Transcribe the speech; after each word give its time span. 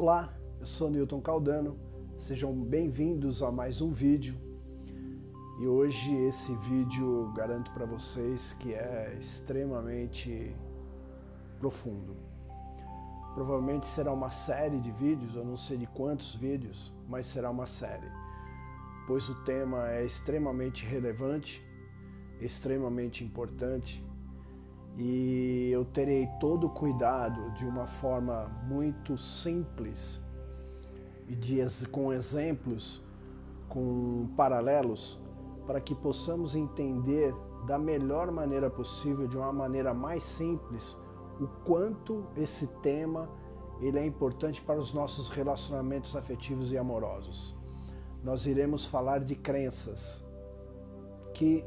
Olá, 0.00 0.32
eu 0.60 0.64
sou 0.64 0.88
Newton 0.88 1.20
Caldano, 1.20 1.76
sejam 2.20 2.54
bem-vindos 2.54 3.42
a 3.42 3.50
mais 3.50 3.80
um 3.80 3.90
vídeo. 3.90 4.38
E 5.60 5.66
hoje 5.66 6.14
esse 6.18 6.54
vídeo 6.54 7.32
garanto 7.34 7.72
para 7.72 7.84
vocês 7.84 8.52
que 8.52 8.74
é 8.74 9.16
extremamente 9.18 10.54
profundo. 11.58 12.16
Provavelmente 13.34 13.88
será 13.88 14.12
uma 14.12 14.30
série 14.30 14.78
de 14.78 14.92
vídeos, 14.92 15.34
eu 15.34 15.44
não 15.44 15.56
sei 15.56 15.76
de 15.76 15.88
quantos 15.88 16.32
vídeos, 16.32 16.94
mas 17.08 17.26
será 17.26 17.50
uma 17.50 17.66
série, 17.66 18.06
pois 19.04 19.28
o 19.28 19.34
tema 19.42 19.90
é 19.90 20.04
extremamente 20.04 20.86
relevante, 20.86 21.60
extremamente 22.40 23.24
importante 23.24 24.07
e 24.98 25.70
eu 25.70 25.84
terei 25.84 26.26
todo 26.40 26.66
o 26.66 26.70
cuidado 26.70 27.52
de 27.52 27.64
uma 27.64 27.86
forma 27.86 28.48
muito 28.66 29.16
simples 29.16 30.20
e 31.28 31.36
de, 31.36 31.60
com 31.92 32.12
exemplos, 32.12 33.00
com 33.68 34.28
paralelos, 34.36 35.20
para 35.68 35.80
que 35.80 35.94
possamos 35.94 36.56
entender 36.56 37.32
da 37.64 37.78
melhor 37.78 38.32
maneira 38.32 38.68
possível, 38.68 39.28
de 39.28 39.36
uma 39.36 39.52
maneira 39.52 39.94
mais 39.94 40.24
simples, 40.24 40.98
o 41.40 41.46
quanto 41.64 42.26
esse 42.36 42.66
tema 42.82 43.30
ele 43.80 44.00
é 44.00 44.04
importante 44.04 44.60
para 44.60 44.80
os 44.80 44.92
nossos 44.92 45.28
relacionamentos 45.28 46.16
afetivos 46.16 46.72
e 46.72 46.78
amorosos. 46.78 47.54
Nós 48.24 48.46
iremos 48.46 48.84
falar 48.84 49.20
de 49.20 49.36
crenças 49.36 50.26
que 51.32 51.64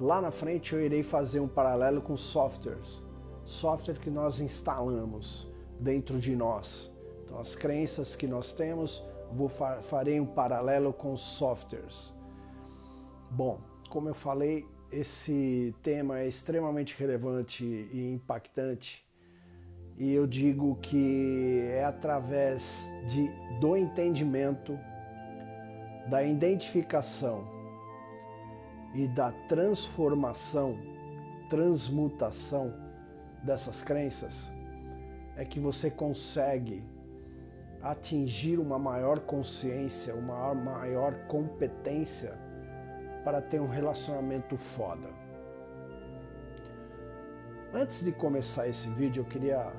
Lá 0.00 0.20
na 0.20 0.30
frente 0.30 0.74
eu 0.74 0.80
irei 0.80 1.02
fazer 1.02 1.40
um 1.40 1.48
paralelo 1.48 2.00
com 2.00 2.16
softwares, 2.16 3.02
software 3.44 3.98
que 3.98 4.08
nós 4.08 4.40
instalamos 4.40 5.48
dentro 5.80 6.20
de 6.20 6.36
nós. 6.36 6.88
Então 7.24 7.38
as 7.40 7.56
crenças 7.56 8.14
que 8.14 8.26
nós 8.26 8.52
temos, 8.52 9.02
vou 9.32 9.48
farei 9.48 10.20
um 10.20 10.26
paralelo 10.26 10.92
com 10.92 11.16
softwares. 11.16 12.14
Bom, 13.28 13.58
como 13.90 14.08
eu 14.08 14.14
falei, 14.14 14.64
esse 14.92 15.74
tema 15.82 16.20
é 16.20 16.28
extremamente 16.28 16.94
relevante 16.96 17.64
e 17.64 18.12
impactante. 18.12 19.04
E 19.98 20.12
eu 20.12 20.28
digo 20.28 20.76
que 20.76 21.60
é 21.72 21.84
através 21.84 22.88
de, 23.08 23.28
do 23.58 23.76
entendimento, 23.76 24.78
da 26.08 26.22
identificação 26.22 27.57
e 28.98 29.06
da 29.06 29.30
transformação, 29.46 30.76
transmutação 31.48 32.74
dessas 33.44 33.80
crenças 33.80 34.52
é 35.36 35.44
que 35.44 35.60
você 35.60 35.88
consegue 35.88 36.84
atingir 37.80 38.58
uma 38.58 38.76
maior 38.76 39.20
consciência, 39.20 40.16
uma 40.16 40.52
maior 40.52 41.14
competência 41.28 42.36
para 43.24 43.40
ter 43.40 43.60
um 43.60 43.68
relacionamento 43.68 44.56
foda. 44.56 45.08
Antes 47.72 48.02
de 48.02 48.10
começar 48.10 48.66
esse 48.66 48.88
vídeo, 48.88 49.20
eu 49.20 49.26
queria 49.26 49.70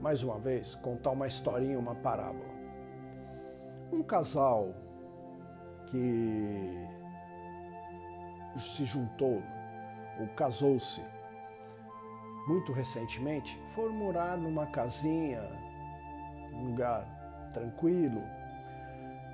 mais 0.00 0.24
uma 0.24 0.40
vez 0.40 0.74
contar 0.74 1.12
uma 1.12 1.28
historinha, 1.28 1.78
uma 1.78 1.94
parábola. 1.94 2.50
Um 3.92 4.02
casal 4.02 4.74
que 5.86 6.95
se 8.58 8.84
juntou 8.84 9.42
ou 10.18 10.26
casou-se 10.28 11.02
muito 12.46 12.72
recentemente, 12.72 13.60
foram 13.74 13.92
morar 13.92 14.36
numa 14.38 14.66
casinha, 14.66 15.42
um 16.52 16.66
lugar 16.66 17.50
tranquilo. 17.52 18.22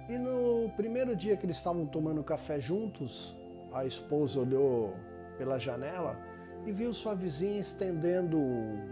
E 0.08 0.16
no 0.16 0.70
primeiro 0.70 1.14
dia 1.14 1.36
que 1.36 1.44
eles 1.44 1.56
estavam 1.56 1.86
tomando 1.86 2.24
café 2.24 2.58
juntos, 2.58 3.36
a 3.72 3.84
esposa 3.84 4.40
olhou 4.40 4.96
pela 5.36 5.58
janela 5.58 6.18
e 6.66 6.72
viu 6.72 6.92
sua 6.92 7.14
vizinha 7.14 7.60
estendendo 7.60 8.38
um, 8.38 8.90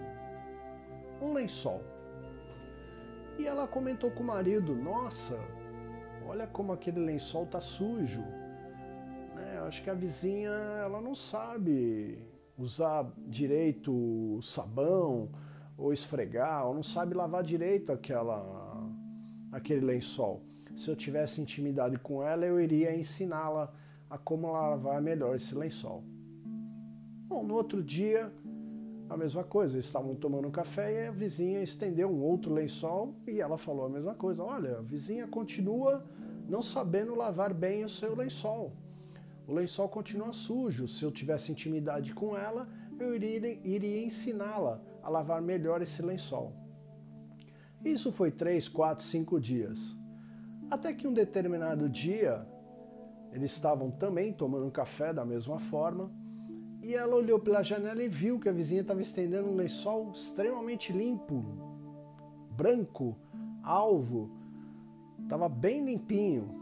um 1.23 1.33
lençol. 1.33 1.83
E 3.39 3.47
ela 3.47 3.67
comentou 3.67 4.11
com 4.11 4.23
o 4.23 4.27
marido: 4.27 4.75
Nossa, 4.75 5.39
olha 6.27 6.47
como 6.47 6.73
aquele 6.73 7.01
lençol 7.01 7.47
tá 7.47 7.61
sujo 7.61 8.23
acho 9.71 9.85
que 9.85 9.91
a 9.91 9.95
vizinha 9.95 10.51
ela 10.51 11.01
não 11.01 11.15
sabe 11.15 12.19
usar 12.59 13.09
direito 13.29 14.41
sabão 14.43 15.31
ou 15.79 15.93
esfregar, 15.93 16.67
ou 16.67 16.75
não 16.75 16.83
sabe 16.83 17.15
lavar 17.15 17.45
direito 17.45 17.93
aquela 17.93 18.41
aquele 19.53 19.87
lençol. 19.87 20.43
Se 20.77 20.91
eu 20.91 20.97
tivesse 20.97 21.41
intimidade 21.41 21.97
com 22.01 22.21
ela, 22.21 22.45
eu 22.45 22.61
iria 22.61 22.97
ensiná-la 22.97 23.73
a 24.09 24.19
como 24.19 24.51
lavar 24.51 25.01
melhor 25.01 25.37
esse 25.37 25.55
lençol. 25.55 26.03
Bom, 27.29 27.45
no 27.45 27.55
outro 27.55 27.81
dia, 27.81 28.33
a 29.09 29.17
mesma 29.17 29.45
coisa, 29.45 29.77
eles 29.77 29.87
estavam 29.87 30.17
tomando 30.17 30.51
café 30.51 31.05
e 31.05 31.07
a 31.07 31.13
vizinha 31.13 31.63
estendeu 31.63 32.11
um 32.11 32.23
outro 32.23 32.53
lençol 32.53 33.15
e 33.25 33.41
ela 33.41 33.57
falou 33.57 33.87
a 33.87 33.89
mesma 33.89 34.17
coisa. 34.17 34.43
Olha, 34.43 34.79
a 34.79 34.83
vizinha 34.83 35.29
continua 35.29 36.05
não 36.49 36.61
sabendo 36.61 37.15
lavar 37.15 37.55
bem 37.55 37.85
o 37.85 37.89
seu 37.89 38.17
lençol 38.17 38.73
o 39.51 39.53
lençol 39.53 39.89
continua 39.89 40.33
sujo. 40.33 40.87
Se 40.87 41.05
eu 41.05 41.11
tivesse 41.11 41.51
intimidade 41.51 42.15
com 42.15 42.39
ela, 42.39 42.69
eu 43.01 43.13
iria, 43.13 43.59
iria 43.65 44.07
ensiná-la 44.07 44.81
a 45.03 45.09
lavar 45.09 45.43
melhor 45.43 45.83
esse 45.83 46.01
lençol. 46.01 46.53
Isso 47.85 48.13
foi 48.13 48.31
três, 48.31 48.69
quatro, 48.69 49.03
cinco 49.03 49.41
dias. 49.41 49.97
Até 50.71 50.93
que 50.93 51.09
um 51.09 51.13
determinado 51.13 51.89
dia, 51.89 52.47
eles 53.33 53.51
estavam 53.51 53.91
também 53.91 54.33
tomando 54.33 54.71
café 54.71 55.13
da 55.13 55.25
mesma 55.25 55.59
forma, 55.59 56.13
e 56.81 56.95
ela 56.95 57.17
olhou 57.17 57.41
pela 57.41 57.65
janela 57.65 58.01
e 58.03 58.09
viu 58.09 58.39
que 58.39 58.49
a 58.49 58.53
vizinha 58.53 58.83
estava 58.83 59.01
estendendo 59.03 59.49
um 59.49 59.57
lençol 59.57 60.13
extremamente 60.13 60.93
limpo, 60.93 61.45
branco, 62.53 63.19
alvo, 63.65 64.31
estava 65.25 65.49
bem 65.49 65.85
limpinho. 65.85 66.60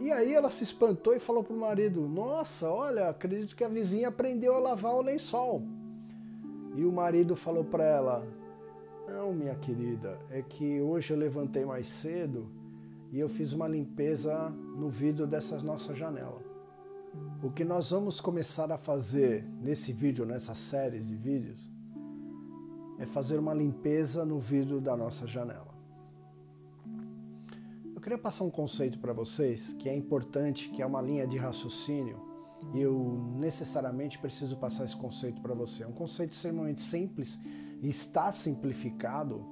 E 0.00 0.10
aí 0.10 0.32
ela 0.32 0.48
se 0.48 0.64
espantou 0.64 1.14
e 1.14 1.20
falou 1.20 1.44
pro 1.44 1.54
marido: 1.54 2.08
Nossa, 2.08 2.70
olha, 2.70 3.10
acredito 3.10 3.54
que 3.54 3.62
a 3.62 3.68
vizinha 3.68 4.08
aprendeu 4.08 4.54
a 4.54 4.58
lavar 4.58 4.94
o 4.94 5.02
lençol. 5.02 5.62
E 6.74 6.86
o 6.86 6.90
marido 6.90 7.36
falou 7.36 7.62
para 7.62 7.84
ela: 7.84 8.26
Não, 9.06 9.34
minha 9.34 9.54
querida, 9.54 10.18
é 10.30 10.40
que 10.40 10.80
hoje 10.80 11.12
eu 11.12 11.18
levantei 11.18 11.66
mais 11.66 11.86
cedo 11.86 12.48
e 13.12 13.20
eu 13.20 13.28
fiz 13.28 13.52
uma 13.52 13.68
limpeza 13.68 14.48
no 14.48 14.88
vidro 14.88 15.26
dessa 15.26 15.58
nossa 15.58 15.94
janela. 15.94 16.40
O 17.42 17.50
que 17.50 17.64
nós 17.64 17.90
vamos 17.90 18.22
começar 18.22 18.72
a 18.72 18.78
fazer 18.78 19.44
nesse 19.60 19.92
vídeo, 19.92 20.24
nessas 20.24 20.56
séries 20.56 21.08
de 21.08 21.16
vídeos, 21.16 21.60
é 22.98 23.04
fazer 23.04 23.38
uma 23.38 23.52
limpeza 23.52 24.24
no 24.24 24.38
vidro 24.38 24.80
da 24.80 24.96
nossa 24.96 25.26
janela. 25.26 25.69
Eu 28.00 28.02
queria 28.02 28.16
passar 28.16 28.44
um 28.44 28.50
conceito 28.50 28.98
para 28.98 29.12
vocês 29.12 29.74
que 29.74 29.86
é 29.86 29.94
importante, 29.94 30.70
que 30.70 30.80
é 30.80 30.86
uma 30.86 31.02
linha 31.02 31.26
de 31.26 31.36
raciocínio, 31.36 32.18
e 32.72 32.80
eu 32.80 33.22
necessariamente 33.36 34.18
preciso 34.18 34.56
passar 34.56 34.86
esse 34.86 34.96
conceito 34.96 35.42
para 35.42 35.52
você. 35.52 35.82
É 35.82 35.86
um 35.86 35.92
conceito 35.92 36.32
extremamente 36.32 36.80
simples 36.80 37.38
e 37.82 37.90
está 37.90 38.32
simplificado 38.32 39.44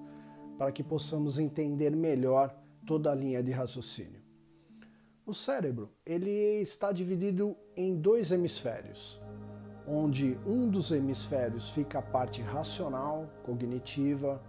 para 0.56 0.72
que 0.72 0.82
possamos 0.82 1.38
entender 1.38 1.94
melhor 1.94 2.58
toda 2.86 3.12
a 3.12 3.14
linha 3.14 3.42
de 3.42 3.52
raciocínio. 3.52 4.22
O 5.26 5.34
cérebro, 5.34 5.92
ele 6.06 6.62
está 6.62 6.90
dividido 6.90 7.54
em 7.76 8.00
dois 8.00 8.32
hemisférios, 8.32 9.20
onde 9.86 10.38
um 10.46 10.70
dos 10.70 10.90
hemisférios 10.90 11.68
fica 11.68 11.98
a 11.98 12.02
parte 12.02 12.40
racional, 12.40 13.28
cognitiva, 13.44 14.42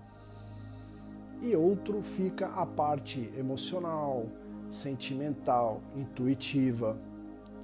e 1.41 1.55
outro 1.55 2.01
fica 2.01 2.47
a 2.47 2.65
parte 2.65 3.31
emocional, 3.37 4.27
sentimental, 4.71 5.81
intuitiva. 5.95 6.97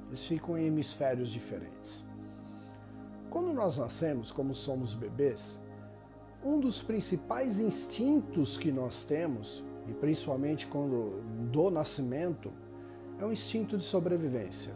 Eles 0.08 0.26
ficam 0.26 0.58
em 0.58 0.68
hemisférios 0.68 1.30
diferentes. 1.30 2.06
Quando 3.30 3.52
nós 3.54 3.78
nascemos, 3.78 4.32
como 4.32 4.54
somos 4.54 4.94
bebês, 4.94 5.60
um 6.44 6.60
dos 6.60 6.82
principais 6.82 7.60
instintos 7.60 8.58
que 8.58 8.72
nós 8.72 9.04
temos, 9.04 9.64
e 9.88 9.94
principalmente 9.94 10.68
quando 10.68 11.22
do 11.52 11.70
nascimento, 11.70 12.52
é 13.20 13.26
o 13.26 13.32
instinto 13.32 13.78
de 13.78 13.84
sobrevivência. 13.84 14.74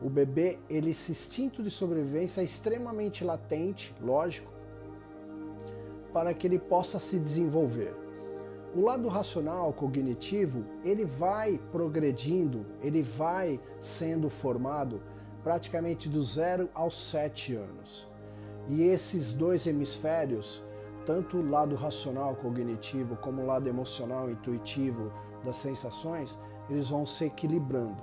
O 0.00 0.08
bebê, 0.08 0.58
ele, 0.68 0.90
esse 0.90 1.10
instinto 1.10 1.62
de 1.62 1.70
sobrevivência 1.70 2.40
é 2.40 2.44
extremamente 2.44 3.24
latente, 3.24 3.94
lógico, 4.00 4.52
para 6.18 6.34
que 6.34 6.48
ele 6.48 6.58
possa 6.58 6.98
se 6.98 7.16
desenvolver. 7.16 7.94
O 8.74 8.80
lado 8.80 9.06
racional, 9.06 9.72
cognitivo, 9.72 10.64
ele 10.84 11.04
vai 11.04 11.60
progredindo, 11.70 12.66
ele 12.82 13.02
vai 13.02 13.60
sendo 13.80 14.28
formado 14.28 15.00
praticamente 15.44 16.08
do 16.08 16.20
zero 16.20 16.68
aos 16.74 16.98
sete 16.98 17.54
anos. 17.54 18.08
E 18.68 18.82
esses 18.82 19.32
dois 19.32 19.64
hemisférios 19.64 20.60
tanto 21.06 21.36
o 21.36 21.48
lado 21.48 21.76
racional, 21.76 22.34
cognitivo, 22.34 23.14
como 23.16 23.40
o 23.40 23.46
lado 23.46 23.68
emocional, 23.68 24.28
intuitivo 24.28 25.12
das 25.44 25.54
sensações, 25.54 26.36
eles 26.68 26.88
vão 26.88 27.06
se 27.06 27.26
equilibrando. 27.26 28.02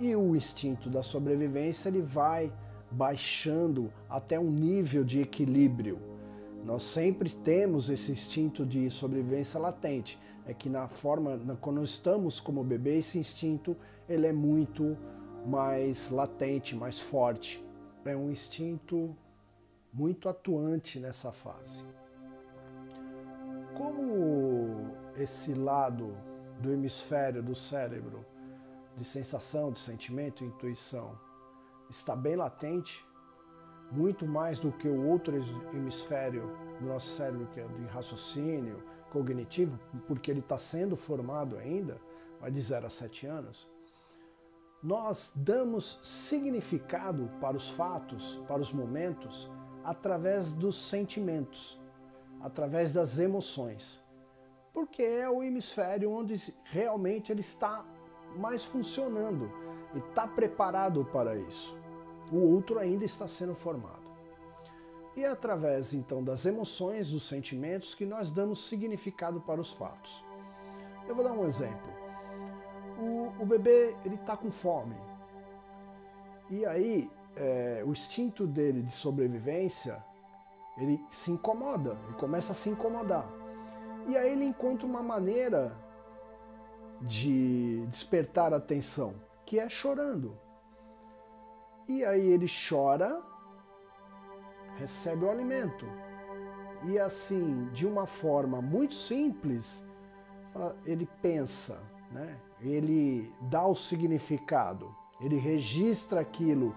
E 0.00 0.16
o 0.16 0.34
instinto 0.34 0.90
da 0.90 1.04
sobrevivência 1.04 1.88
ele 1.88 2.02
vai 2.02 2.52
baixando 2.90 3.92
até 4.10 4.40
um 4.40 4.50
nível 4.50 5.04
de 5.04 5.20
equilíbrio. 5.20 6.17
Nós 6.64 6.82
sempre 6.82 7.30
temos 7.30 7.88
esse 7.88 8.12
instinto 8.12 8.66
de 8.66 8.90
sobrevivência 8.90 9.58
latente. 9.58 10.18
É 10.46 10.54
que 10.54 10.68
na 10.68 10.88
forma, 10.88 11.38
quando 11.60 11.82
estamos 11.82 12.40
como 12.40 12.64
bebê, 12.64 12.98
esse 12.98 13.18
instinto 13.18 13.76
ele 14.08 14.26
é 14.26 14.32
muito 14.32 14.96
mais 15.46 16.10
latente, 16.10 16.74
mais 16.74 16.98
forte. 17.00 17.64
É 18.04 18.16
um 18.16 18.30
instinto 18.30 19.14
muito 19.92 20.28
atuante 20.28 20.98
nessa 20.98 21.30
fase. 21.30 21.84
Como 23.76 24.90
esse 25.16 25.52
lado 25.52 26.16
do 26.60 26.72
hemisfério 26.72 27.42
do 27.42 27.54
cérebro 27.54 28.24
de 28.96 29.04
sensação, 29.04 29.70
de 29.70 29.78
sentimento 29.78 30.44
intuição 30.44 31.18
está 31.88 32.16
bem 32.16 32.36
latente, 32.36 33.06
muito 33.90 34.26
mais 34.26 34.58
do 34.58 34.70
que 34.70 34.88
o 34.88 35.06
outro 35.06 35.36
hemisfério 35.72 36.50
do 36.80 36.86
nosso 36.86 37.08
cérebro, 37.08 37.46
que 37.52 37.60
é 37.60 37.66
de 37.66 37.84
raciocínio 37.86 38.82
cognitivo, 39.10 39.78
porque 40.06 40.30
ele 40.30 40.40
está 40.40 40.58
sendo 40.58 40.96
formado 40.96 41.56
ainda, 41.56 42.00
vai 42.40 42.50
de 42.50 42.60
0 42.60 42.86
a 42.86 42.90
7 42.90 43.26
anos, 43.26 43.68
nós 44.82 45.32
damos 45.34 45.98
significado 46.02 47.30
para 47.40 47.56
os 47.56 47.70
fatos, 47.70 48.40
para 48.46 48.60
os 48.60 48.72
momentos, 48.72 49.50
através 49.82 50.52
dos 50.52 50.76
sentimentos, 50.76 51.80
através 52.40 52.92
das 52.92 53.18
emoções. 53.18 54.02
Porque 54.72 55.02
é 55.02 55.28
o 55.28 55.42
hemisfério 55.42 56.10
onde 56.10 56.54
realmente 56.64 57.32
ele 57.32 57.40
está 57.40 57.84
mais 58.36 58.64
funcionando 58.64 59.50
e 59.94 59.98
está 59.98 60.26
preparado 60.26 61.04
para 61.06 61.36
isso. 61.36 61.77
O 62.30 62.36
outro 62.36 62.78
ainda 62.78 63.04
está 63.04 63.26
sendo 63.26 63.54
formado. 63.54 64.08
E 65.16 65.24
é 65.24 65.28
através 65.28 65.94
então 65.94 66.22
das 66.22 66.46
emoções, 66.46 67.10
dos 67.10 67.26
sentimentos, 67.26 67.94
que 67.94 68.06
nós 68.06 68.30
damos 68.30 68.68
significado 68.68 69.40
para 69.40 69.60
os 69.60 69.72
fatos. 69.72 70.24
Eu 71.08 71.14
vou 71.14 71.24
dar 71.24 71.32
um 71.32 71.44
exemplo. 71.44 71.92
O, 72.98 73.42
o 73.42 73.46
bebê 73.46 73.96
ele 74.04 74.14
está 74.14 74.36
com 74.36 74.50
fome. 74.50 74.96
E 76.50 76.64
aí 76.64 77.10
é, 77.36 77.82
o 77.84 77.90
instinto 77.90 78.46
dele 78.46 78.82
de 78.82 78.92
sobrevivência 78.92 80.04
ele 80.76 81.04
se 81.10 81.30
incomoda, 81.30 81.98
ele 82.04 82.14
começa 82.14 82.52
a 82.52 82.54
se 82.54 82.68
incomodar. 82.68 83.28
E 84.06 84.16
aí 84.16 84.32
ele 84.32 84.44
encontra 84.44 84.86
uma 84.86 85.02
maneira 85.02 85.76
de 87.00 87.84
despertar 87.86 88.52
a 88.52 88.56
atenção, 88.56 89.14
que 89.44 89.58
é 89.58 89.68
chorando. 89.68 90.38
E 91.88 92.04
aí 92.04 92.26
ele 92.26 92.46
chora, 92.46 93.18
recebe 94.76 95.24
o 95.24 95.30
alimento. 95.30 95.86
E 96.84 96.98
assim, 96.98 97.64
de 97.72 97.86
uma 97.86 98.06
forma 98.06 98.60
muito 98.60 98.92
simples, 98.92 99.82
ele 100.84 101.08
pensa, 101.22 101.80
né? 102.12 102.38
ele 102.60 103.32
dá 103.48 103.66
o 103.66 103.74
significado, 103.74 104.94
ele 105.18 105.38
registra 105.38 106.20
aquilo 106.20 106.76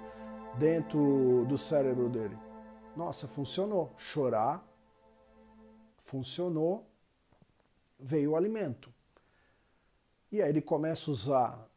dentro 0.58 1.46
do 1.46 1.58
cérebro 1.58 2.08
dele. 2.08 2.38
Nossa, 2.96 3.28
funcionou. 3.28 3.92
Chorar, 3.98 4.66
funcionou, 6.04 6.86
veio 8.00 8.32
o 8.32 8.36
alimento. 8.38 8.94
E 10.32 10.42
aí 10.42 10.50
ele 10.50 10.62
começa 10.62 11.10
a 11.10 11.12
usar, 11.12 11.70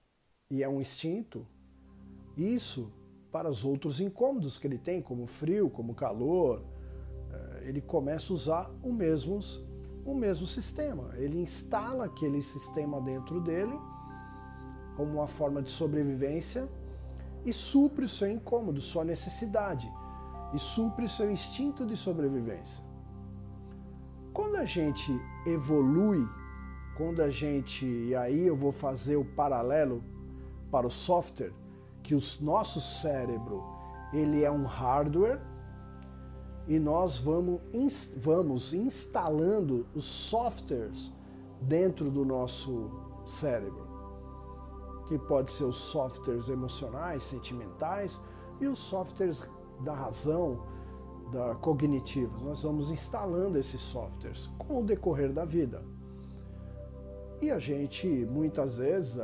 e 0.48 0.62
é 0.62 0.68
um 0.68 0.80
instinto, 0.80 1.44
isso 2.36 2.92
para 3.34 3.50
os 3.50 3.64
outros 3.64 4.00
incômodos 4.00 4.58
que 4.58 4.64
ele 4.64 4.78
tem, 4.78 5.02
como 5.02 5.26
frio, 5.26 5.68
como 5.68 5.92
calor. 5.92 6.62
Eh, 7.32 7.64
ele 7.64 7.80
começa 7.80 8.32
a 8.32 8.34
usar 8.34 8.70
o 8.80 8.92
mesmo, 8.92 9.40
o 10.06 10.14
mesmo 10.14 10.46
sistema. 10.46 11.10
Ele 11.16 11.40
instala 11.42 12.04
aquele 12.04 12.40
sistema 12.40 13.00
dentro 13.00 13.40
dele 13.40 13.76
como 14.96 15.14
uma 15.14 15.26
forma 15.26 15.60
de 15.60 15.68
sobrevivência 15.68 16.68
e 17.44 17.52
supre 17.52 18.04
o 18.04 18.08
seu 18.08 18.30
incômodo, 18.30 18.80
sua 18.80 19.02
necessidade 19.02 19.92
e 20.54 20.58
supre 20.60 21.06
o 21.06 21.08
seu 21.08 21.28
instinto 21.28 21.84
de 21.84 21.96
sobrevivência. 21.96 22.84
Quando 24.32 24.54
a 24.58 24.64
gente 24.64 25.10
evolui, 25.44 26.24
quando 26.96 27.20
a 27.20 27.30
gente, 27.30 27.84
e 27.84 28.14
aí 28.14 28.46
eu 28.46 28.56
vou 28.56 28.70
fazer 28.70 29.16
o 29.16 29.24
paralelo 29.24 30.04
para 30.70 30.86
o 30.86 30.90
software, 30.90 31.52
que 32.04 32.14
o 32.14 32.20
nosso 32.40 32.80
cérebro, 32.80 33.64
ele 34.12 34.44
é 34.44 34.50
um 34.50 34.64
hardware 34.64 35.40
e 36.68 36.78
nós 36.78 37.18
vamos, 37.18 37.60
vamos 38.16 38.72
instalando 38.72 39.86
os 39.92 40.04
softwares 40.04 41.12
dentro 41.60 42.10
do 42.10 42.24
nosso 42.24 42.90
cérebro 43.26 43.84
que 45.06 45.18
pode 45.18 45.50
ser 45.52 45.64
os 45.64 45.76
softwares 45.76 46.48
emocionais, 46.48 47.22
sentimentais 47.22 48.20
e 48.60 48.66
os 48.66 48.78
softwares 48.78 49.42
da 49.80 49.94
razão, 49.94 50.62
da 51.30 51.54
cognitivos. 51.56 52.42
Nós 52.42 52.62
vamos 52.62 52.90
instalando 52.90 53.58
esses 53.58 53.80
softwares 53.80 54.46
com 54.58 54.80
o 54.80 54.84
decorrer 54.84 55.32
da 55.32 55.44
vida. 55.44 55.82
E 57.42 57.50
a 57.50 57.58
gente, 57.58 58.06
muitas 58.06 58.78
vezes, 58.78 59.18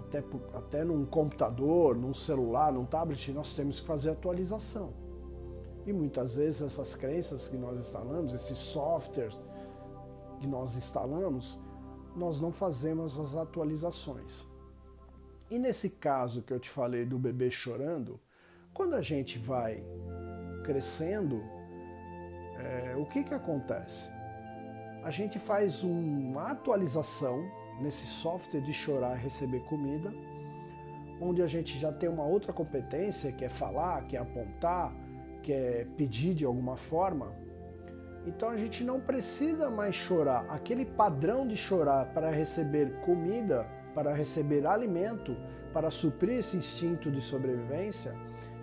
até, 0.00 0.24
até 0.54 0.84
num 0.84 1.04
computador, 1.04 1.96
num 1.96 2.12
celular, 2.12 2.72
num 2.72 2.84
tablet, 2.84 3.32
nós 3.32 3.52
temos 3.52 3.80
que 3.80 3.86
fazer 3.86 4.10
atualização. 4.10 4.92
E 5.86 5.92
muitas 5.92 6.36
vezes 6.36 6.62
essas 6.62 6.94
crenças 6.94 7.48
que 7.48 7.56
nós 7.56 7.78
instalamos, 7.78 8.34
esses 8.34 8.58
softwares 8.58 9.40
que 10.40 10.46
nós 10.46 10.76
instalamos, 10.76 11.58
nós 12.16 12.40
não 12.40 12.52
fazemos 12.52 13.18
as 13.18 13.34
atualizações. 13.34 14.46
E 15.50 15.58
nesse 15.58 15.90
caso 15.90 16.42
que 16.42 16.52
eu 16.52 16.60
te 16.60 16.70
falei 16.70 17.04
do 17.04 17.18
bebê 17.18 17.50
chorando, 17.50 18.20
quando 18.72 18.94
a 18.94 19.02
gente 19.02 19.38
vai 19.38 19.84
crescendo, 20.64 21.42
é, 22.58 22.94
o 22.96 23.06
que, 23.06 23.24
que 23.24 23.34
acontece? 23.34 24.10
A 25.02 25.10
gente 25.10 25.38
faz 25.38 25.82
uma 25.82 26.50
atualização 26.50 27.42
nesse 27.80 28.06
software 28.06 28.60
de 28.60 28.72
chorar 28.72 29.16
e 29.16 29.22
receber 29.22 29.60
comida, 29.64 30.12
onde 31.20 31.42
a 31.42 31.46
gente 31.46 31.78
já 31.78 31.92
tem 31.92 32.08
uma 32.08 32.24
outra 32.24 32.52
competência, 32.52 33.32
que 33.32 33.44
é 33.44 33.48
falar, 33.48 34.06
que 34.06 34.16
é 34.16 34.20
apontar, 34.20 34.94
que 35.42 35.52
é 35.52 35.86
pedir 35.96 36.34
de 36.34 36.44
alguma 36.44 36.76
forma. 36.76 37.34
Então 38.26 38.50
a 38.50 38.56
gente 38.56 38.84
não 38.84 39.00
precisa 39.00 39.70
mais 39.70 39.94
chorar. 39.94 40.44
Aquele 40.48 40.84
padrão 40.84 41.46
de 41.46 41.56
chorar 41.56 42.12
para 42.12 42.30
receber 42.30 43.00
comida 43.00 43.66
para 43.94 44.14
receber 44.14 44.66
alimento, 44.66 45.36
para 45.72 45.90
suprir 45.90 46.38
esse 46.38 46.56
instinto 46.56 47.10
de 47.10 47.20
sobrevivência, 47.20 48.14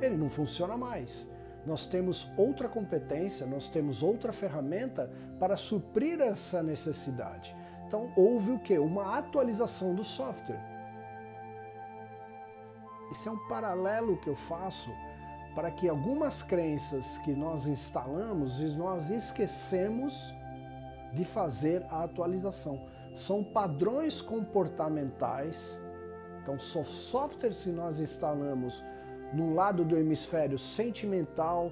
ele 0.01 0.17
não 0.17 0.29
funciona 0.29 0.77
mais. 0.77 1.29
Nós 1.65 1.85
temos 1.85 2.31
outra 2.37 2.69
competência, 2.69 3.45
nós 3.45 3.67
temos 3.67 4.01
outra 4.01 4.31
ferramenta 4.31 5.11
para 5.39 5.57
suprir 5.57 6.21
essa 6.21 6.63
necessidade. 6.63 7.55
Então 7.87 8.11
houve 8.15 8.51
o 8.51 8.59
que? 8.59 8.77
Uma 8.77 9.17
atualização 9.17 9.95
do 9.95 10.03
software. 10.03 10.59
Esse 13.11 13.29
é 13.29 13.31
um 13.31 13.47
paralelo 13.47 14.17
que 14.17 14.27
eu 14.27 14.35
faço 14.35 14.91
para 15.55 15.71
que 15.71 15.87
algumas 15.87 16.43
crenças 16.43 17.17
que 17.19 17.31
nós 17.31 17.67
instalamos, 17.67 18.59
nós 18.75 19.09
esquecemos 19.09 20.35
de 21.13 21.23
fazer 21.23 21.83
a 21.89 22.03
atualização 22.03 22.85
são 23.15 23.43
padrões 23.43 24.21
comportamentais. 24.21 25.81
Então, 26.41 26.59
são 26.59 26.85
softwares 26.85 27.63
que 27.63 27.71
nós 27.71 27.99
instalamos 27.99 28.83
no 29.33 29.53
lado 29.53 29.83
do 29.83 29.97
hemisfério 29.97 30.57
sentimental, 30.57 31.71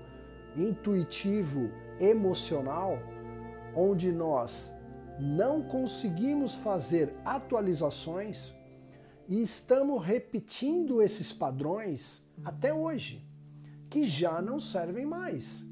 intuitivo, 0.57 1.69
emocional, 1.99 2.97
onde 3.75 4.11
nós 4.11 4.74
não 5.19 5.61
conseguimos 5.61 6.55
fazer 6.55 7.15
atualizações 7.23 8.53
e 9.27 9.41
estamos 9.41 10.03
repetindo 10.03 11.01
esses 11.01 11.31
padrões 11.31 12.21
até 12.43 12.73
hoje, 12.73 13.25
que 13.89 14.03
já 14.03 14.41
não 14.41 14.59
servem 14.59 15.05
mais. 15.05 15.65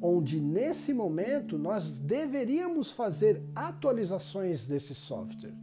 Onde 0.00 0.40
nesse 0.40 0.92
momento 0.92 1.58
nós 1.58 1.98
deveríamos 1.98 2.92
fazer 2.92 3.42
atualizações 3.54 4.66
desse 4.66 4.94
software 4.94 5.54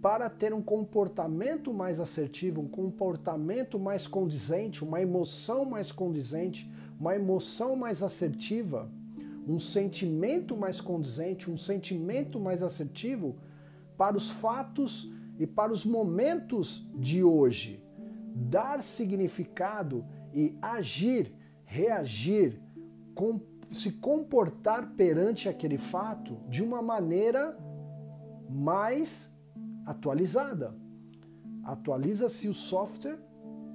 para 0.00 0.30
ter 0.30 0.54
um 0.54 0.62
comportamento 0.62 1.72
mais 1.74 2.00
assertivo, 2.00 2.60
um 2.60 2.68
comportamento 2.68 3.78
mais 3.78 4.06
condizente, 4.06 4.84
uma 4.84 5.00
emoção 5.00 5.64
mais 5.64 5.90
condizente, 5.90 6.70
uma 7.00 7.14
emoção 7.14 7.74
mais 7.74 8.02
assertiva, 8.02 8.90
um 9.46 9.58
sentimento 9.58 10.56
mais 10.56 10.80
condizente, 10.80 11.50
um 11.50 11.56
sentimento 11.56 12.40
mais 12.40 12.62
assertivo 12.62 13.36
para 13.96 14.16
os 14.16 14.30
fatos 14.30 15.12
e 15.38 15.46
para 15.46 15.72
os 15.72 15.84
momentos 15.84 16.90
de 16.94 17.22
hoje. 17.22 17.82
Dar 18.34 18.82
significado 18.82 20.04
e 20.34 20.56
agir, 20.60 21.32
reagir, 21.64 22.60
com, 23.14 23.40
se 23.70 23.92
comportar 23.92 24.94
perante 24.94 25.48
aquele 25.48 25.78
fato 25.78 26.38
de 26.48 26.62
uma 26.62 26.82
maneira 26.82 27.56
mais 28.50 29.32
atualizada. 29.86 30.74
Atualiza-se 31.64 32.48
o 32.48 32.54
software 32.54 33.18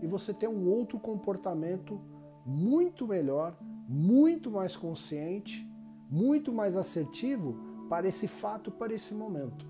e 0.01 0.07
você 0.07 0.33
tem 0.33 0.49
um 0.49 0.69
outro 0.69 0.99
comportamento 0.99 1.99
muito 2.45 3.07
melhor, 3.07 3.57
muito 3.91 4.49
mais 4.49 4.77
consciente, 4.77 5.69
muito 6.09 6.53
mais 6.53 6.77
assertivo 6.77 7.57
para 7.89 8.07
esse 8.07 8.25
fato, 8.25 8.71
para 8.71 8.93
esse 8.93 9.13
momento. 9.13 9.67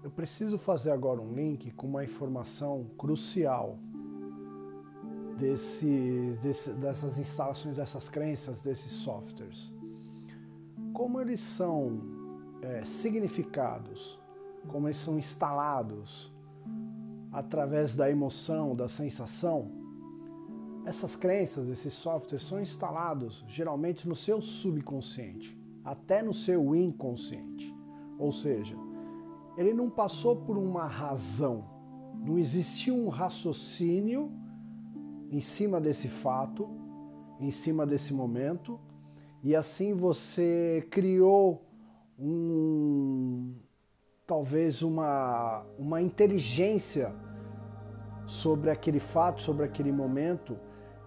Eu 0.00 0.10
preciso 0.10 0.58
fazer 0.58 0.92
agora 0.92 1.20
um 1.20 1.34
link 1.34 1.72
com 1.72 1.88
uma 1.88 2.04
informação 2.04 2.86
crucial 2.96 3.76
desse, 5.40 6.38
desse, 6.40 6.70
dessas 6.70 7.18
instalações, 7.18 7.76
dessas 7.76 8.08
crenças, 8.08 8.62
desses 8.62 8.92
softwares. 8.92 9.72
Como 10.92 11.20
eles 11.20 11.40
são 11.40 12.00
é, 12.62 12.84
significados, 12.84 14.20
como 14.68 14.86
eles 14.86 14.98
são 14.98 15.18
instalados 15.18 16.32
através 17.32 17.96
da 17.96 18.08
emoção, 18.08 18.76
da 18.76 18.86
sensação, 18.86 19.83
essas 20.84 21.16
crenças, 21.16 21.68
esses 21.68 21.92
softwares 21.94 22.46
são 22.46 22.60
instalados 22.60 23.44
geralmente 23.48 24.08
no 24.08 24.14
seu 24.14 24.40
subconsciente, 24.42 25.58
até 25.84 26.22
no 26.22 26.34
seu 26.34 26.74
inconsciente. 26.74 27.74
Ou 28.18 28.30
seja, 28.30 28.76
ele 29.56 29.72
não 29.72 29.88
passou 29.88 30.36
por 30.36 30.58
uma 30.58 30.86
razão, 30.86 31.64
não 32.24 32.38
existiu 32.38 32.94
um 32.94 33.08
raciocínio 33.08 34.30
em 35.30 35.40
cima 35.40 35.80
desse 35.80 36.08
fato, 36.08 36.68
em 37.40 37.50
cima 37.50 37.86
desse 37.86 38.12
momento, 38.12 38.78
e 39.42 39.54
assim 39.54 39.92
você 39.92 40.86
criou 40.90 41.64
um 42.18 43.54
talvez 44.26 44.82
uma, 44.82 45.66
uma 45.78 46.00
inteligência 46.00 47.14
sobre 48.26 48.70
aquele 48.70 48.98
fato, 48.98 49.42
sobre 49.42 49.64
aquele 49.66 49.92
momento, 49.92 50.58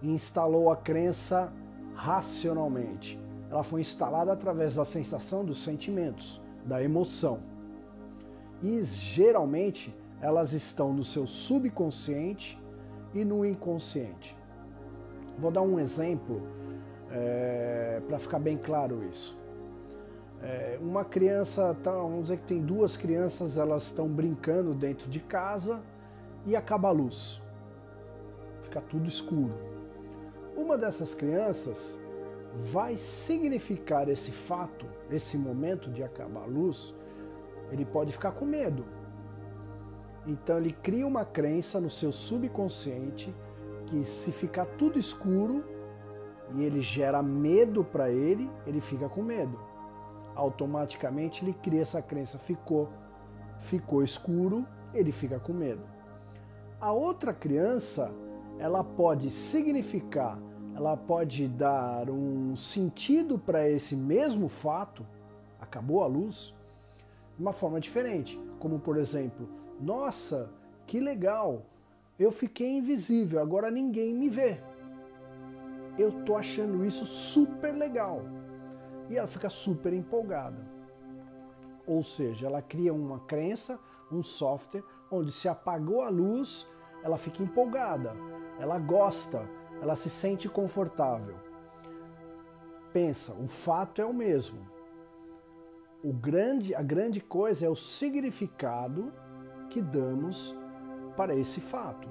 e 0.02 0.10
instalou 0.10 0.70
a 0.70 0.76
crença 0.76 1.52
racionalmente. 1.94 3.18
Ela 3.50 3.62
foi 3.62 3.80
instalada 3.80 4.32
através 4.32 4.74
da 4.74 4.84
sensação 4.84 5.44
dos 5.44 5.62
sentimentos, 5.64 6.40
da 6.64 6.82
emoção 6.82 7.40
e 8.62 8.82
geralmente 8.82 9.94
elas 10.20 10.52
estão 10.52 10.92
no 10.92 11.04
seu 11.04 11.26
subconsciente 11.26 12.60
e 13.14 13.24
no 13.24 13.44
inconsciente. 13.44 14.36
Vou 15.38 15.50
dar 15.50 15.62
um 15.62 15.78
exemplo 15.78 16.42
é, 17.10 18.02
para 18.06 18.18
ficar 18.18 18.38
bem 18.38 18.56
claro 18.56 19.04
isso. 19.10 19.38
É, 20.42 20.78
uma 20.80 21.04
criança, 21.04 21.76
tá, 21.82 21.92
vamos 21.92 22.22
dizer 22.22 22.38
que 22.38 22.46
tem 22.46 22.60
duas 22.60 22.96
crianças, 22.96 23.56
elas 23.56 23.84
estão 23.84 24.08
brincando 24.08 24.74
dentro 24.74 25.08
de 25.08 25.20
casa 25.20 25.80
e 26.44 26.56
acaba 26.56 26.88
a 26.88 26.92
luz. 26.92 27.40
Fica 28.62 28.80
tudo 28.80 29.08
escuro. 29.08 29.54
Uma 30.58 30.76
dessas 30.76 31.14
crianças 31.14 32.00
vai 32.72 32.96
significar 32.96 34.08
esse 34.08 34.32
fato, 34.32 34.86
esse 35.08 35.38
momento 35.38 35.88
de 35.88 36.02
acabar 36.02 36.42
a 36.42 36.46
luz, 36.46 36.92
ele 37.70 37.84
pode 37.84 38.10
ficar 38.10 38.32
com 38.32 38.44
medo. 38.44 38.84
Então 40.26 40.58
ele 40.58 40.72
cria 40.72 41.06
uma 41.06 41.24
crença 41.24 41.80
no 41.80 41.88
seu 41.88 42.10
subconsciente 42.10 43.32
que 43.86 44.04
se 44.04 44.32
ficar 44.32 44.66
tudo 44.66 44.98
escuro 44.98 45.64
e 46.56 46.64
ele 46.64 46.82
gera 46.82 47.22
medo 47.22 47.84
para 47.84 48.10
ele, 48.10 48.50
ele 48.66 48.80
fica 48.80 49.08
com 49.08 49.22
medo. 49.22 49.60
Automaticamente 50.34 51.44
ele 51.44 51.52
cria 51.52 51.82
essa 51.82 52.02
crença, 52.02 52.36
ficou 52.36 52.88
ficou 53.60 54.02
escuro, 54.02 54.66
ele 54.92 55.12
fica 55.12 55.38
com 55.38 55.52
medo. 55.52 55.82
A 56.80 56.90
outra 56.90 57.32
criança, 57.32 58.12
ela 58.58 58.82
pode 58.82 59.30
significar, 59.30 60.38
ela 60.78 60.96
pode 60.96 61.48
dar 61.48 62.08
um 62.08 62.54
sentido 62.54 63.36
para 63.36 63.68
esse 63.68 63.96
mesmo 63.96 64.48
fato, 64.48 65.04
acabou 65.60 66.04
a 66.04 66.06
luz, 66.06 66.54
de 67.36 67.42
uma 67.42 67.52
forma 67.52 67.80
diferente. 67.80 68.40
Como, 68.60 68.78
por 68.78 68.96
exemplo, 68.96 69.48
nossa, 69.80 70.48
que 70.86 71.00
legal, 71.00 71.62
eu 72.16 72.30
fiquei 72.30 72.76
invisível, 72.76 73.40
agora 73.40 73.72
ninguém 73.72 74.14
me 74.14 74.28
vê. 74.28 74.60
Eu 75.98 76.12
tô 76.24 76.36
achando 76.36 76.84
isso 76.84 77.04
super 77.04 77.74
legal. 77.74 78.22
E 79.10 79.18
ela 79.18 79.26
fica 79.26 79.50
super 79.50 79.92
empolgada. 79.92 80.64
Ou 81.88 82.04
seja, 82.04 82.46
ela 82.46 82.62
cria 82.62 82.94
uma 82.94 83.18
crença, 83.18 83.80
um 84.12 84.22
software, 84.22 84.84
onde 85.10 85.32
se 85.32 85.48
apagou 85.48 86.02
a 86.02 86.08
luz, 86.08 86.70
ela 87.02 87.18
fica 87.18 87.42
empolgada, 87.42 88.14
ela 88.60 88.78
gosta, 88.78 89.57
ela 89.80 89.96
se 89.96 90.10
sente 90.10 90.48
confortável. 90.48 91.36
Pensa, 92.92 93.32
o 93.34 93.46
fato 93.46 94.00
é 94.00 94.04
o 94.04 94.14
mesmo, 94.14 94.66
o 96.02 96.12
grande, 96.12 96.74
a 96.74 96.82
grande 96.82 97.20
coisa 97.20 97.66
é 97.66 97.68
o 97.68 97.74
significado 97.74 99.12
que 99.68 99.82
damos 99.82 100.54
para 101.16 101.34
esse 101.34 101.60
fato. 101.60 102.08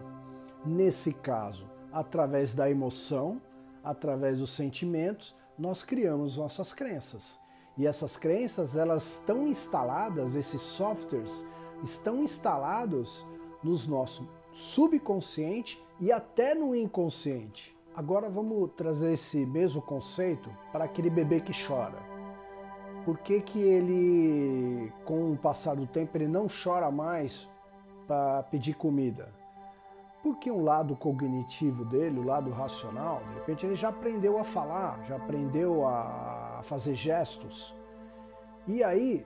Nesse 0.65 1.13
caso, 1.13 1.69
através 1.91 2.53
da 2.53 2.69
emoção, 2.69 3.41
através 3.83 4.39
dos 4.39 4.49
sentimentos, 4.49 5.33
nós 5.57 5.83
criamos 5.83 6.37
nossas 6.37 6.73
crenças. 6.73 7.39
E 7.77 7.87
essas 7.87 8.17
crenças, 8.17 8.75
elas 8.75 9.13
estão 9.15 9.47
instaladas, 9.47 10.35
esses 10.35 10.61
softwares 10.61 11.45
estão 11.83 12.21
instalados 12.21 13.25
nos 13.63 13.87
nosso 13.87 14.27
subconsciente 14.51 15.81
e 15.99 16.11
até 16.11 16.53
no 16.53 16.75
inconsciente. 16.75 17.75
Agora 17.95 18.29
vamos 18.29 18.71
trazer 18.75 19.13
esse 19.13 19.45
mesmo 19.45 19.81
conceito 19.81 20.49
para 20.71 20.85
aquele 20.85 21.09
bebê 21.09 21.39
que 21.39 21.51
chora 21.51 22.17
por 23.07 23.19
que, 23.19 23.39
que 23.39 23.57
ele, 23.57 24.91
com 25.05 25.31
o 25.31 25.37
passar 25.37 25.77
do 25.77 25.87
tempo, 25.87 26.17
ele 26.17 26.27
não 26.27 26.47
chora 26.49 26.91
mais 26.91 27.47
para 28.05 28.43
pedir 28.43 28.73
comida? 28.73 29.29
Porque 30.21 30.51
um 30.51 30.61
lado 30.61 30.93
cognitivo 30.93 31.85
dele, 31.85 32.19
o 32.19 32.25
lado 32.25 32.51
racional, 32.51 33.21
de 33.25 33.33
repente 33.35 33.65
ele 33.65 33.77
já 33.77 33.87
aprendeu 33.87 34.37
a 34.37 34.43
falar, 34.43 35.01
já 35.07 35.15
aprendeu 35.15 35.87
a 35.87 36.59
fazer 36.63 36.95
gestos. 36.95 37.73
E 38.67 38.83
aí 38.83 39.25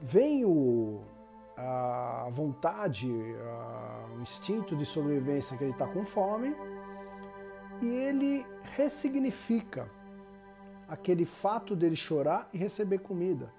vem 0.00 0.44
o, 0.44 1.02
a 1.56 2.28
vontade, 2.30 3.10
a, 3.10 4.06
o 4.16 4.20
instinto 4.22 4.76
de 4.76 4.84
sobrevivência 4.84 5.56
que 5.56 5.64
ele 5.64 5.72
está 5.72 5.86
com 5.86 6.04
fome 6.04 6.54
e 7.80 7.86
ele 7.86 8.46
ressignifica 8.76 9.90
aquele 10.88 11.24
fato 11.24 11.74
dele 11.74 11.96
chorar 11.96 12.48
e 12.52 12.58
receber 12.58 12.98
comida. 12.98 13.52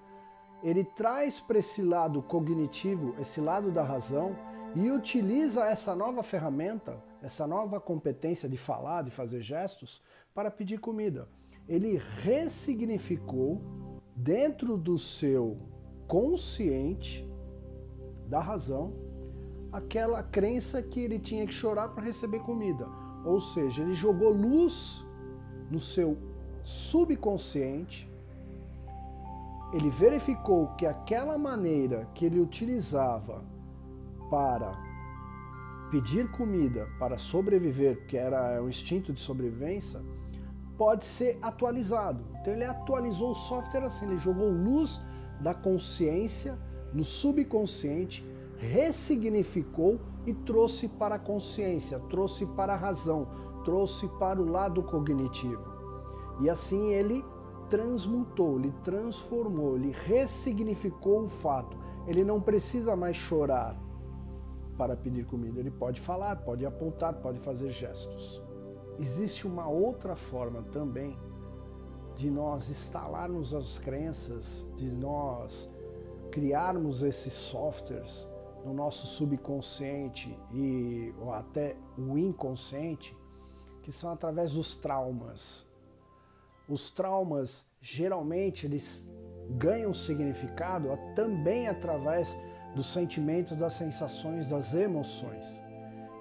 Ele 0.62 0.84
traz 0.84 1.40
para 1.40 1.58
esse 1.58 1.82
lado 1.82 2.22
cognitivo, 2.22 3.14
esse 3.20 3.40
lado 3.40 3.70
da 3.70 3.82
razão, 3.82 4.36
e 4.74 4.90
utiliza 4.90 5.66
essa 5.66 5.94
nova 5.94 6.22
ferramenta, 6.22 7.02
essa 7.22 7.46
nova 7.46 7.80
competência 7.80 8.48
de 8.48 8.56
falar, 8.56 9.02
de 9.02 9.10
fazer 9.10 9.42
gestos, 9.42 10.02
para 10.34 10.50
pedir 10.50 10.78
comida. 10.78 11.28
Ele 11.68 12.00
ressignificou 12.22 13.60
dentro 14.16 14.76
do 14.76 14.98
seu 14.98 15.58
consciente 16.06 17.28
da 18.28 18.40
razão 18.40 18.92
aquela 19.74 20.22
crença 20.22 20.80
que 20.80 21.00
ele 21.00 21.18
tinha 21.18 21.44
que 21.44 21.52
chorar 21.52 21.88
para 21.88 22.04
receber 22.04 22.38
comida. 22.38 22.86
Ou 23.24 23.40
seja, 23.40 23.82
ele 23.82 23.92
jogou 23.92 24.32
luz 24.32 25.04
no 25.68 25.80
seu 25.80 26.16
subconsciente, 26.62 28.08
ele 29.72 29.90
verificou 29.90 30.68
que 30.78 30.86
aquela 30.86 31.36
maneira 31.36 32.08
que 32.14 32.24
ele 32.24 32.38
utilizava 32.38 33.42
para 34.30 34.72
pedir 35.90 36.30
comida, 36.30 36.88
para 36.96 37.18
sobreviver, 37.18 38.06
que 38.06 38.16
era 38.16 38.62
o 38.62 38.68
instinto 38.68 39.12
de 39.12 39.20
sobrevivência, 39.20 40.00
pode 40.78 41.04
ser 41.04 41.36
atualizado. 41.42 42.24
Então 42.40 42.52
ele 42.52 42.64
atualizou 42.64 43.32
o 43.32 43.34
software 43.34 43.84
assim, 43.84 44.06
ele 44.06 44.18
jogou 44.18 44.48
luz 44.48 45.00
da 45.40 45.52
consciência 45.52 46.56
no 46.94 47.02
subconsciente, 47.02 48.24
ressignificou 48.56 50.00
e 50.24 50.32
trouxe 50.32 50.88
para 50.88 51.16
a 51.16 51.18
consciência, 51.18 51.98
trouxe 52.08 52.46
para 52.46 52.72
a 52.74 52.76
razão, 52.76 53.26
trouxe 53.64 54.08
para 54.18 54.40
o 54.40 54.48
lado 54.48 54.82
cognitivo. 54.82 55.74
E 56.40 56.48
assim 56.48 56.92
ele 56.92 57.24
transmutou, 57.68 58.58
ele 58.58 58.72
transformou, 58.82 59.76
ele 59.76 59.90
ressignificou 59.90 61.24
o 61.24 61.28
fato. 61.28 61.76
Ele 62.06 62.24
não 62.24 62.40
precisa 62.40 62.94
mais 62.94 63.16
chorar 63.16 63.76
para 64.76 64.96
pedir 64.96 65.24
comida, 65.24 65.60
ele 65.60 65.70
pode 65.70 66.00
falar, 66.00 66.36
pode 66.36 66.66
apontar, 66.66 67.14
pode 67.14 67.38
fazer 67.38 67.70
gestos. 67.70 68.42
Existe 68.98 69.46
uma 69.46 69.68
outra 69.68 70.14
forma 70.14 70.62
também 70.62 71.18
de 72.16 72.30
nós 72.30 72.70
instalarmos 72.70 73.54
as 73.54 73.78
crenças, 73.78 74.64
de 74.76 74.94
nós 74.94 75.68
criarmos 76.34 77.00
esses 77.04 77.32
softwares 77.32 78.26
no 78.64 78.74
nosso 78.74 79.06
subconsciente 79.06 80.36
e 80.52 81.14
ou 81.20 81.32
até 81.32 81.76
o 81.96 82.18
inconsciente, 82.18 83.16
que 83.84 83.92
são 83.92 84.10
através 84.10 84.50
dos 84.50 84.74
traumas. 84.74 85.64
Os 86.68 86.90
traumas 86.90 87.64
geralmente 87.80 88.66
eles 88.66 89.08
ganham 89.48 89.94
significado 89.94 90.88
também 91.14 91.68
através 91.68 92.36
dos 92.74 92.92
sentimentos, 92.92 93.56
das 93.56 93.74
sensações, 93.74 94.48
das 94.48 94.74
emoções. 94.74 95.62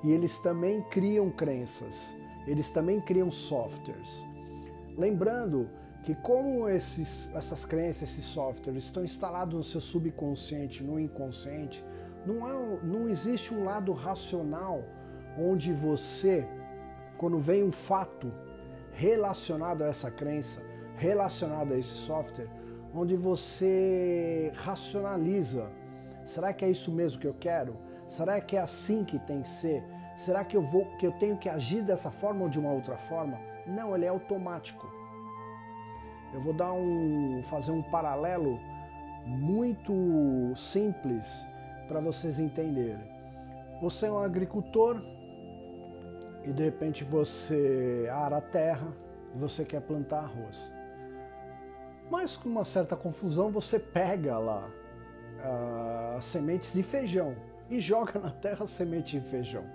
E 0.04 0.12
eles 0.12 0.38
também 0.38 0.84
criam 0.92 1.32
crenças, 1.32 2.16
eles 2.46 2.70
também 2.70 3.02
criam 3.02 3.32
softwares. 3.32 4.24
Lembrando 4.96 5.68
que 6.04 6.14
como 6.14 6.68
esses, 6.68 7.34
essas 7.34 7.66
crenças, 7.66 8.10
esses 8.10 8.26
softwares 8.26 8.84
estão 8.84 9.04
instalados 9.04 9.56
no 9.56 9.64
seu 9.64 9.80
subconsciente, 9.80 10.84
no 10.84 11.00
inconsciente, 11.00 11.84
não, 12.26 12.48
é, 12.48 12.80
não 12.84 13.10
existe 13.10 13.54
um 13.54 13.64
lado 13.64 13.94
racional 13.94 14.84
onde 15.38 15.72
você, 15.74 16.46
quando 17.18 17.40
vem 17.40 17.64
um 17.64 17.72
fato 17.72 18.32
relacionado 18.92 19.84
a 19.84 19.88
essa 19.88 20.12
crença, 20.12 20.62
relacionado 20.98 21.74
a 21.74 21.78
esse 21.78 21.90
software, 21.90 22.50
onde 22.94 23.16
você 23.16 24.52
racionaliza. 24.56 25.72
Será 26.26 26.54
que 26.54 26.64
é 26.64 26.70
isso 26.70 26.92
mesmo 26.92 27.20
que 27.20 27.28
eu 27.28 27.34
quero? 27.34 27.76
Será 28.08 28.40
que 28.40 28.56
é 28.56 28.62
assim 28.62 29.04
que 29.04 29.18
tem 29.20 29.42
que 29.42 29.50
ser? 29.50 29.84
Será 30.16 30.44
que 30.46 30.56
eu 30.56 30.62
vou 30.62 30.86
que 30.98 31.08
eu 31.08 31.12
tenho 31.14 31.38
que 31.38 31.50
agir 31.50 31.82
dessa 31.82 32.12
forma 32.12 32.44
ou 32.44 32.50
de 32.50 32.60
uma 32.60 32.72
outra 32.72 32.98
forma? 32.98 33.40
Não, 33.66 33.96
ele 33.96 34.06
é 34.06 34.10
automático. 34.10 35.03
Eu 36.34 36.42
vou 36.42 36.54
dar 36.54 36.74
um 36.74 37.44
fazer 37.44 37.72
um 37.72 37.82
paralelo 37.82 38.60
muito 39.26 39.94
simples 40.56 41.46
para 41.88 42.00
vocês 42.00 42.40
entenderem. 42.40 43.12
Você 43.82 44.08
é 44.08 44.12
um 44.12 44.18
agricultor 44.18 45.02
e 46.44 46.52
de 46.52 46.64
repente 46.64 47.04
você 47.04 48.08
ara 48.12 48.38
a 48.38 48.42
terra 48.42 48.88
e 49.36 49.38
você 49.38 49.64
quer 49.64 49.82
plantar 49.82 50.24
arroz. 50.24 50.74
Mas 52.10 52.36
com 52.36 52.50
uma 52.50 52.66
certa 52.66 52.96
confusão 52.96 53.52
você 53.52 53.80
pega 53.80 54.38
lá 54.38 54.70
as 56.18 56.26
sementes 56.26 56.74
de 56.74 56.82
feijão 56.84 57.36
e 57.70 57.80
joga 57.80 58.20
na 58.20 58.30
terra 58.30 58.66
semente 58.66 59.20
de 59.20 59.26
feijão. 59.30 59.66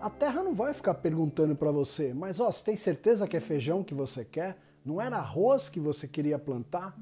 A 0.00 0.08
terra 0.08 0.42
não 0.42 0.54
vai 0.54 0.72
ficar 0.72 0.94
perguntando 0.94 1.56
para 1.56 1.72
você, 1.72 2.14
mas 2.14 2.38
ó, 2.38 2.52
você 2.52 2.64
tem 2.64 2.76
certeza 2.76 3.26
que 3.26 3.36
é 3.36 3.40
feijão 3.40 3.82
que 3.82 3.94
você 3.94 4.24
quer? 4.24 4.56
Não 4.84 5.00
era 5.00 5.18
arroz 5.18 5.68
que 5.68 5.80
você 5.80 6.06
queria 6.08 6.38
plantar? 6.38 6.98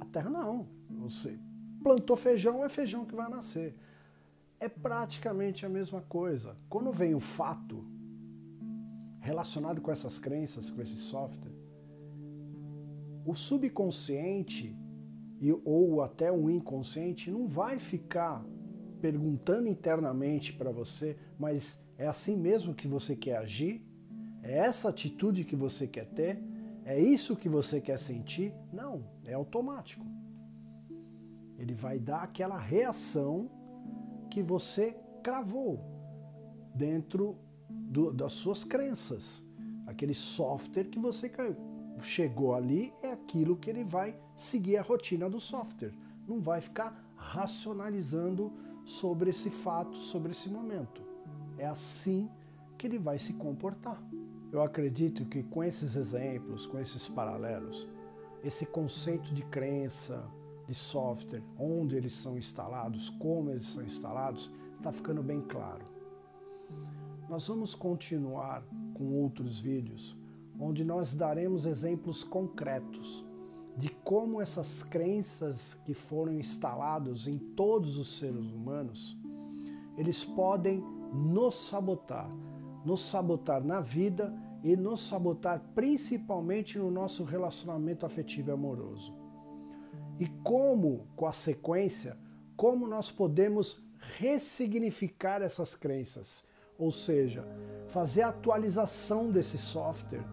A 0.00 0.04
terra 0.06 0.30
não. 0.30 0.68
Você 0.90 1.38
plantou 1.82 2.16
feijão, 2.16 2.64
é 2.64 2.68
feijão 2.68 3.04
que 3.04 3.14
vai 3.14 3.28
nascer. 3.28 3.76
É 4.58 4.68
praticamente 4.68 5.66
a 5.66 5.68
mesma 5.68 6.00
coisa. 6.02 6.56
Quando 6.68 6.92
vem 6.92 7.14
o 7.14 7.20
fato 7.20 7.84
relacionado 9.20 9.80
com 9.80 9.90
essas 9.90 10.18
crenças, 10.18 10.70
com 10.70 10.80
esse 10.80 10.96
software, 10.96 11.52
o 13.26 13.34
subconsciente 13.34 14.76
e, 15.40 15.52
ou 15.64 16.02
até 16.02 16.30
o 16.30 16.50
inconsciente 16.50 17.30
não 17.30 17.46
vai 17.46 17.78
ficar 17.78 18.44
perguntando 19.00 19.68
internamente 19.68 20.52
para 20.52 20.70
você, 20.70 21.16
mas 21.38 21.78
é 21.98 22.06
assim 22.06 22.36
mesmo 22.36 22.74
que 22.74 22.88
você 22.88 23.14
quer 23.14 23.36
agir? 23.36 23.86
É 24.42 24.58
essa 24.58 24.88
atitude 24.88 25.44
que 25.44 25.56
você 25.56 25.86
quer 25.86 26.06
ter? 26.06 26.42
É 26.84 27.00
isso 27.00 27.34
que 27.34 27.48
você 27.48 27.80
quer 27.80 27.98
sentir? 27.98 28.54
Não, 28.72 29.04
é 29.24 29.32
automático. 29.32 30.04
Ele 31.58 31.72
vai 31.72 31.98
dar 31.98 32.22
aquela 32.22 32.58
reação 32.58 33.50
que 34.30 34.42
você 34.42 34.94
cravou 35.22 35.80
dentro 36.74 37.38
do, 37.70 38.12
das 38.12 38.32
suas 38.32 38.64
crenças. 38.64 39.42
Aquele 39.86 40.12
software 40.12 40.84
que 40.84 40.98
você 40.98 41.30
chegou 42.02 42.54
ali 42.54 42.92
é 43.02 43.12
aquilo 43.12 43.56
que 43.56 43.70
ele 43.70 43.84
vai 43.84 44.18
seguir 44.36 44.76
a 44.76 44.82
rotina 44.82 45.30
do 45.30 45.40
software. 45.40 45.94
Não 46.26 46.40
vai 46.40 46.60
ficar 46.60 47.02
racionalizando 47.16 48.52
sobre 48.84 49.30
esse 49.30 49.48
fato, 49.48 49.96
sobre 49.96 50.32
esse 50.32 50.50
momento. 50.50 51.02
É 51.56 51.66
assim 51.66 52.28
que 52.84 52.88
ele 52.88 52.98
vai 52.98 53.18
se 53.18 53.32
comportar. 53.32 53.98
Eu 54.52 54.62
acredito 54.62 55.24
que 55.24 55.42
com 55.42 55.64
esses 55.64 55.96
exemplos, 55.96 56.66
com 56.66 56.78
esses 56.78 57.08
paralelos, 57.08 57.88
esse 58.42 58.66
conceito 58.66 59.32
de 59.32 59.42
crença, 59.46 60.22
de 60.68 60.74
software, 60.74 61.42
onde 61.58 61.96
eles 61.96 62.12
são 62.12 62.36
instalados, 62.36 63.08
como 63.08 63.48
eles 63.48 63.64
são 63.64 63.82
instalados, 63.82 64.52
está 64.76 64.92
ficando 64.92 65.22
bem 65.22 65.40
claro. 65.40 65.86
Nós 67.26 67.48
vamos 67.48 67.74
continuar 67.74 68.62
com 68.92 69.14
outros 69.14 69.58
vídeos 69.58 70.14
onde 70.60 70.84
nós 70.84 71.14
daremos 71.14 71.64
exemplos 71.64 72.22
concretos 72.22 73.24
de 73.78 73.88
como 73.88 74.42
essas 74.42 74.82
crenças 74.82 75.72
que 75.86 75.94
foram 75.94 76.34
instalados 76.34 77.26
em 77.26 77.38
todos 77.38 77.96
os 77.98 78.18
seres 78.18 78.44
humanos, 78.52 79.18
eles 79.96 80.22
podem 80.22 80.84
nos 81.14 81.54
sabotar, 81.54 82.30
nos 82.84 83.00
sabotar 83.00 83.62
na 83.64 83.80
vida 83.80 84.34
e 84.62 84.76
nos 84.76 85.06
sabotar 85.06 85.60
principalmente 85.74 86.78
no 86.78 86.90
nosso 86.90 87.24
relacionamento 87.24 88.04
afetivo 88.06 88.50
e 88.50 88.52
amoroso. 88.52 89.14
E 90.18 90.26
como, 90.42 91.06
com 91.16 91.26
a 91.26 91.32
sequência, 91.32 92.16
como 92.56 92.86
nós 92.86 93.10
podemos 93.10 93.82
ressignificar 94.18 95.42
essas 95.42 95.74
crenças, 95.74 96.44
ou 96.78 96.90
seja, 96.90 97.46
fazer 97.88 98.22
a 98.22 98.28
atualização 98.28 99.30
desse 99.30 99.58
software 99.58 100.24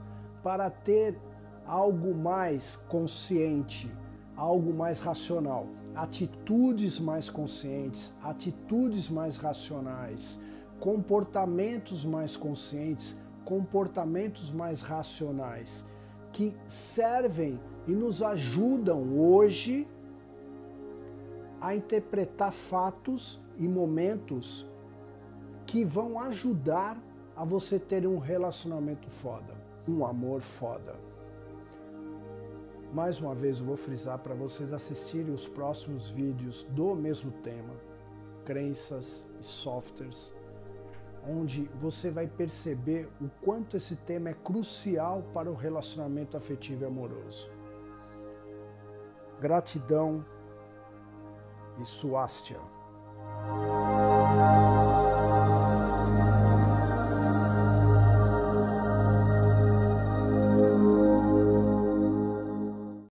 para 0.44 0.70
ter 0.70 1.20
algo 1.66 2.14
mais 2.14 2.76
consciente, 2.76 3.92
algo 4.36 4.74
mais 4.74 5.00
racional, 5.00 5.68
atitudes 5.96 7.00
mais 7.00 7.30
conscientes, 7.30 8.12
atitudes 8.24 9.10
mais 9.10 9.38
racionais, 9.38 10.40
comportamentos 10.82 12.04
mais 12.04 12.36
conscientes, 12.36 13.15
comportamentos 13.46 14.52
mais 14.52 14.82
racionais, 14.82 15.86
que 16.34 16.58
servem 16.67 17.60
e 17.88 17.91
nos 17.91 18.24
ajudam 18.24 19.20
hoje 19.20 19.88
a 21.62 21.76
interpretar 21.76 22.52
fatos 22.52 23.39
e 23.58 23.67
momentos 23.67 24.67
que 25.67 25.86
vão 25.86 26.20
ajudar 26.20 27.00
a 27.36 27.46
você 27.46 27.78
ter 27.78 28.08
um 28.08 28.17
relacionamento 28.17 29.08
foda, 29.08 29.54
um 29.88 30.04
amor 30.04 30.41
foda. 30.41 30.96
Mais 32.91 33.20
uma 33.20 33.36
vez 33.36 33.60
eu 33.60 33.67
vou 33.67 33.78
frisar 33.78 34.17
para 34.17 34.34
vocês 34.34 34.74
assistirem 34.74 35.32
os 35.32 35.48
próximos 35.48 36.10
vídeos 36.10 36.63
do 36.63 36.96
mesmo 36.96 37.32
tema, 37.32 37.76
crenças 38.44 39.24
e 39.39 39.46
softwares, 39.46 40.34
onde 41.28 41.70
você 41.80 42.10
vai 42.10 42.28
perceber 42.28 43.10
o 43.22 43.30
quanto 43.42 43.78
esse 43.78 43.96
tema 43.96 44.30
é 44.30 44.34
crucial 44.34 45.24
para 45.34 45.50
o 45.50 45.56
relacionamento 45.56 46.36
afetivo 46.36 46.84
e 46.84 46.86
amoroso 46.86 47.52
gratidão 49.42 50.24
e 51.82 51.86
suástia. 51.86 52.60